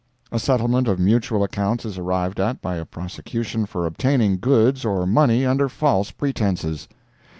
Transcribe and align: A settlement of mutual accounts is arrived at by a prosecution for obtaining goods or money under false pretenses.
A 0.31 0.39
settlement 0.39 0.87
of 0.87 0.97
mutual 0.97 1.43
accounts 1.43 1.85
is 1.85 1.99
arrived 1.99 2.39
at 2.39 2.59
by 2.59 2.77
a 2.77 2.85
prosecution 2.85 3.67
for 3.67 3.85
obtaining 3.85 4.39
goods 4.39 4.83
or 4.83 5.05
money 5.05 5.45
under 5.45 5.69
false 5.69 6.09
pretenses. 6.09 6.87